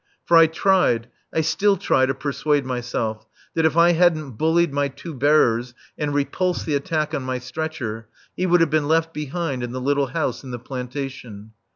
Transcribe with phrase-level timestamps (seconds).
[0.25, 4.87] For I tried, I still try, to persuade myself that if I hadn't bullied my
[4.87, 9.61] two bearers and repulsed the attack on my stretcher, he would have been left behind
[9.61, 11.51] in the little house in the plantation.